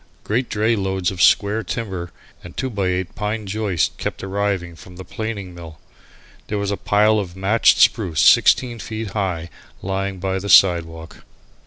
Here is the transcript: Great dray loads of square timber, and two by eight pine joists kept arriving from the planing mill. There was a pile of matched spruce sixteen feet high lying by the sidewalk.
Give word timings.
Great 0.23 0.49
dray 0.49 0.75
loads 0.75 1.11
of 1.11 1.21
square 1.21 1.61
timber, 1.61 2.11
and 2.43 2.57
two 2.57 2.71
by 2.71 2.87
eight 2.87 3.13
pine 3.13 3.45
joists 3.45 3.91
kept 3.99 4.23
arriving 4.23 4.75
from 4.75 4.95
the 4.95 5.03
planing 5.05 5.53
mill. 5.53 5.79
There 6.47 6.57
was 6.57 6.71
a 6.71 6.75
pile 6.75 7.19
of 7.19 7.35
matched 7.35 7.77
spruce 7.77 8.19
sixteen 8.21 8.79
feet 8.79 9.11
high 9.11 9.51
lying 9.83 10.17
by 10.19 10.39
the 10.39 10.49
sidewalk. 10.49 11.23